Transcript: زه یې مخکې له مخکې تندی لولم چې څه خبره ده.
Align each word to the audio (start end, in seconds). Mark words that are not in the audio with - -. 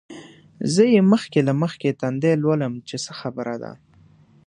زه 0.73 0.83
یې 0.93 1.01
مخکې 1.11 1.39
له 1.47 1.53
مخکې 1.61 1.97
تندی 2.01 2.33
لولم 2.43 2.73
چې 2.87 2.95
څه 3.03 3.11
خبره 3.19 3.55
ده. 3.63 3.71